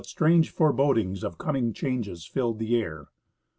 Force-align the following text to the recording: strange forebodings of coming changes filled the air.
strange 0.03 0.49
forebodings 0.49 1.23
of 1.23 1.37
coming 1.37 1.71
changes 1.73 2.25
filled 2.25 2.57
the 2.57 2.75
air. 2.75 3.09